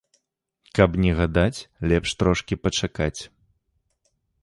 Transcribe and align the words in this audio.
Каб 0.79 0.91
не 1.03 1.11
гадаць, 1.19 1.65
лепш 1.93 2.09
трошкі 2.25 2.61
пачакаць. 2.65 3.17